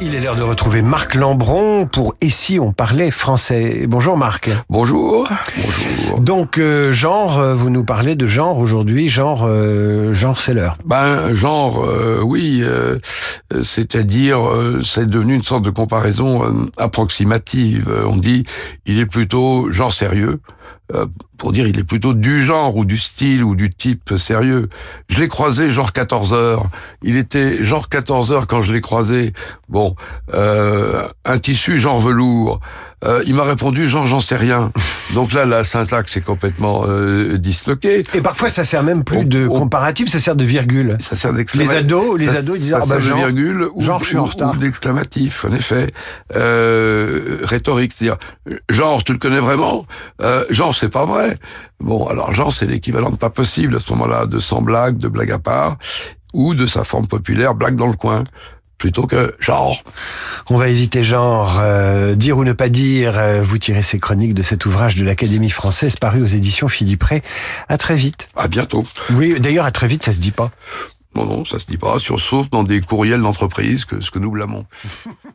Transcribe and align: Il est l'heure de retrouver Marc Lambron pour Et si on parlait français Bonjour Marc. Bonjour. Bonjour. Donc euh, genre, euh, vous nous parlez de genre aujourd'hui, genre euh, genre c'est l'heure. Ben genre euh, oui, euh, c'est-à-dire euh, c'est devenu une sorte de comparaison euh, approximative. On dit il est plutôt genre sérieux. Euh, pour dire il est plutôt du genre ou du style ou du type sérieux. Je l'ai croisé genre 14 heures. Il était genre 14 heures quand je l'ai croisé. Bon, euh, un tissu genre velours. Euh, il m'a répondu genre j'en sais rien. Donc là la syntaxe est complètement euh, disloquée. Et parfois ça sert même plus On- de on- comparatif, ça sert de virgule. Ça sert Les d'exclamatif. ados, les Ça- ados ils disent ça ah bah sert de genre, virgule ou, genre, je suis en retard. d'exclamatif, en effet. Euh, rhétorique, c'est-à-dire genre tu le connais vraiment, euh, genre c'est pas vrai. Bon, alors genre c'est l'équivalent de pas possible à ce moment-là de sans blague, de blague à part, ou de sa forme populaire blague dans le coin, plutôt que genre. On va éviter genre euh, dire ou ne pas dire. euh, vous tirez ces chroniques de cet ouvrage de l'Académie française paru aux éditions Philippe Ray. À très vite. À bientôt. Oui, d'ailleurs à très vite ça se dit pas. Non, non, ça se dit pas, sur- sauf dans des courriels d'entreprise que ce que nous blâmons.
Il 0.00 0.14
est 0.14 0.20
l'heure 0.20 0.36
de 0.36 0.42
retrouver 0.42 0.80
Marc 0.80 1.16
Lambron 1.16 1.86
pour 1.86 2.14
Et 2.20 2.30
si 2.30 2.60
on 2.60 2.72
parlait 2.72 3.10
français 3.10 3.84
Bonjour 3.88 4.16
Marc. 4.16 4.48
Bonjour. 4.70 5.28
Bonjour. 5.56 6.20
Donc 6.20 6.58
euh, 6.58 6.92
genre, 6.92 7.38
euh, 7.38 7.54
vous 7.54 7.68
nous 7.68 7.82
parlez 7.82 8.14
de 8.14 8.26
genre 8.26 8.58
aujourd'hui, 8.58 9.08
genre 9.08 9.44
euh, 9.44 10.12
genre 10.12 10.40
c'est 10.40 10.54
l'heure. 10.54 10.76
Ben 10.84 11.34
genre 11.34 11.84
euh, 11.84 12.20
oui, 12.22 12.60
euh, 12.62 12.98
c'est-à-dire 13.60 14.48
euh, 14.48 14.80
c'est 14.82 15.06
devenu 15.06 15.34
une 15.34 15.42
sorte 15.42 15.64
de 15.64 15.70
comparaison 15.70 16.44
euh, 16.44 16.66
approximative. 16.76 17.92
On 18.06 18.16
dit 18.16 18.44
il 18.86 19.00
est 19.00 19.06
plutôt 19.06 19.72
genre 19.72 19.92
sérieux. 19.92 20.40
Euh, 20.94 21.06
pour 21.36 21.52
dire 21.52 21.66
il 21.68 21.78
est 21.78 21.84
plutôt 21.84 22.14
du 22.14 22.42
genre 22.44 22.76
ou 22.76 22.84
du 22.84 22.96
style 22.98 23.44
ou 23.44 23.54
du 23.54 23.68
type 23.70 24.14
sérieux. 24.16 24.68
Je 25.08 25.20
l'ai 25.20 25.28
croisé 25.28 25.70
genre 25.70 25.92
14 25.92 26.32
heures. 26.32 26.64
Il 27.02 27.16
était 27.16 27.62
genre 27.62 27.88
14 27.88 28.32
heures 28.32 28.46
quand 28.46 28.62
je 28.62 28.72
l'ai 28.72 28.80
croisé. 28.80 29.32
Bon, 29.68 29.94
euh, 30.34 31.06
un 31.24 31.38
tissu 31.38 31.78
genre 31.78 32.00
velours. 32.00 32.60
Euh, 33.04 33.22
il 33.26 33.34
m'a 33.36 33.44
répondu 33.44 33.86
genre 33.88 34.06
j'en 34.08 34.18
sais 34.18 34.34
rien. 34.34 34.72
Donc 35.14 35.32
là 35.32 35.44
la 35.44 35.62
syntaxe 35.62 36.16
est 36.16 36.20
complètement 36.22 36.84
euh, 36.88 37.36
disloquée. 37.38 38.02
Et 38.14 38.20
parfois 38.20 38.48
ça 38.48 38.64
sert 38.64 38.82
même 38.82 39.04
plus 39.04 39.18
On- 39.18 39.22
de 39.24 39.46
on- 39.46 39.60
comparatif, 39.60 40.08
ça 40.08 40.18
sert 40.18 40.34
de 40.34 40.44
virgule. 40.44 40.96
Ça 41.00 41.14
sert 41.14 41.30
Les 41.32 41.38
d'exclamatif. 41.38 41.76
ados, 41.78 42.18
les 42.18 42.26
Ça- 42.26 42.38
ados 42.38 42.56
ils 42.56 42.60
disent 42.62 42.70
ça 42.70 42.76
ah 42.78 42.80
bah 42.80 42.86
sert 42.86 42.96
de 42.96 43.00
genre, 43.02 43.18
virgule 43.18 43.68
ou, 43.74 43.82
genre, 43.82 44.02
je 44.02 44.08
suis 44.08 44.16
en 44.16 44.24
retard. 44.24 44.56
d'exclamatif, 44.56 45.44
en 45.44 45.52
effet. 45.54 45.86
Euh, 46.34 47.38
rhétorique, 47.42 47.92
c'est-à-dire 47.94 48.18
genre 48.68 49.04
tu 49.04 49.12
le 49.12 49.18
connais 49.18 49.38
vraiment, 49.40 49.86
euh, 50.22 50.44
genre 50.58 50.74
c'est 50.74 50.88
pas 50.88 51.06
vrai. 51.06 51.36
Bon, 51.80 52.06
alors 52.08 52.34
genre 52.34 52.52
c'est 52.52 52.66
l'équivalent 52.66 53.10
de 53.10 53.16
pas 53.16 53.30
possible 53.30 53.76
à 53.76 53.80
ce 53.80 53.90
moment-là 53.92 54.26
de 54.26 54.38
sans 54.40 54.60
blague, 54.60 54.98
de 54.98 55.08
blague 55.08 55.30
à 55.30 55.38
part, 55.38 55.78
ou 56.34 56.54
de 56.54 56.66
sa 56.66 56.82
forme 56.84 57.06
populaire 57.06 57.54
blague 57.54 57.76
dans 57.76 57.86
le 57.86 57.92
coin, 57.94 58.24
plutôt 58.76 59.06
que 59.06 59.34
genre. 59.40 59.82
On 60.50 60.56
va 60.56 60.68
éviter 60.68 61.02
genre 61.04 61.58
euh, 61.60 62.14
dire 62.16 62.36
ou 62.38 62.44
ne 62.44 62.52
pas 62.52 62.68
dire. 62.68 63.16
euh, 63.18 63.40
vous 63.42 63.58
tirez 63.58 63.82
ces 63.82 63.98
chroniques 64.00 64.34
de 64.34 64.42
cet 64.42 64.66
ouvrage 64.66 64.96
de 64.96 65.04
l'Académie 65.04 65.50
française 65.50 65.94
paru 65.96 66.22
aux 66.22 66.26
éditions 66.26 66.68
Philippe 66.68 67.02
Ray. 67.04 67.22
À 67.68 67.78
très 67.78 67.96
vite. 67.96 68.28
À 68.36 68.48
bientôt. 68.48 68.84
Oui, 69.14 69.38
d'ailleurs 69.40 69.64
à 69.64 69.70
très 69.70 69.86
vite 69.86 70.04
ça 70.04 70.12
se 70.12 70.18
dit 70.18 70.32
pas. 70.32 70.50
Non, 71.14 71.24
non, 71.24 71.44
ça 71.44 71.58
se 71.58 71.66
dit 71.66 71.78
pas, 71.78 71.98
sur- 71.98 72.20
sauf 72.20 72.50
dans 72.50 72.62
des 72.62 72.80
courriels 72.80 73.20
d'entreprise 73.22 73.84
que 73.84 74.00
ce 74.00 74.10
que 74.10 74.18
nous 74.18 74.30
blâmons. 74.30 74.66